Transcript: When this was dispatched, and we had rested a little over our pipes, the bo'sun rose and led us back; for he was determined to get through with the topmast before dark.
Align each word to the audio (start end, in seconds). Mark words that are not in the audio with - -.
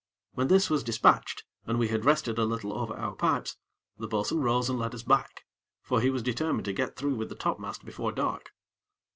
When 0.31 0.47
this 0.47 0.67
was 0.67 0.83
dispatched, 0.83 1.43
and 1.67 1.77
we 1.77 1.89
had 1.89 2.05
rested 2.05 2.39
a 2.39 2.43
little 2.45 2.73
over 2.73 2.95
our 2.97 3.13
pipes, 3.13 3.57
the 3.99 4.07
bo'sun 4.07 4.39
rose 4.39 4.67
and 4.67 4.79
led 4.79 4.95
us 4.95 5.03
back; 5.03 5.45
for 5.83 6.01
he 6.01 6.09
was 6.09 6.23
determined 6.23 6.65
to 6.65 6.73
get 6.73 6.95
through 6.95 7.13
with 7.13 7.29
the 7.29 7.35
topmast 7.35 7.85
before 7.85 8.11
dark. 8.11 8.49